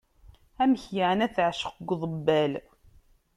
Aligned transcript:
Amek 0.61 0.83
yeɛni 0.95 1.23
ara 1.25 1.35
teɛceq 1.35 1.73
deg 1.77 1.89
uḍebbal! 1.93 2.53